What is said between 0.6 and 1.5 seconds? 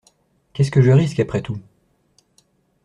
que je risque, après